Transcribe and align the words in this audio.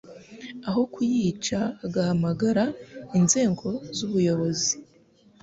aho 0.67 0.81
kuyica 0.93 1.59
agahamagara 1.85 2.63
inzego 3.19 3.67
z'ubuyobozi. 3.95 4.73